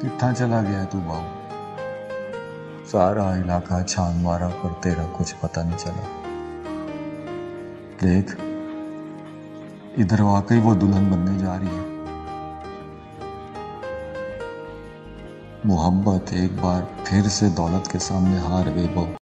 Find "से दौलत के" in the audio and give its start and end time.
17.30-17.98